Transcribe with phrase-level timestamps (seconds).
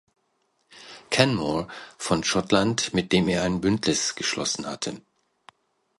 [1.11, 1.67] Canmore
[1.99, 4.99] von Schottland, mit dem er ein Bündnis geschlossen hatte.